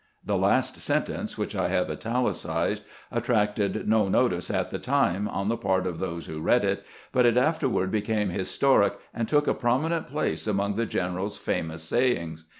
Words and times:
."The 0.25 0.35
last 0.35 0.77
sentence, 0.81 1.37
which 1.37 1.55
I 1.55 1.69
have 1.69 1.91
italicized, 1.91 2.81
attracted 3.11 3.87
no 3.87 4.07
notice 4.09 4.49
at 4.49 4.71
the 4.71 4.79
time 4.79 5.27
on 5.27 5.47
the 5.47 5.57
part 5.57 5.85
of 5.85 5.99
those 5.99 6.25
who 6.25 6.41
read 6.41 6.63
it, 6.63 6.83
but 7.11 7.27
it 7.27 7.37
afterward 7.37 7.91
became 7.91 8.29
historic 8.31 8.97
and 9.13 9.27
took 9.27 9.45
a 9.45 9.53
prominent 9.53 10.07
place 10.07 10.47
among 10.47 10.73
the 10.73 10.87
general's 10.87 11.37
famous 11.37 11.83
sayings. 11.83 12.45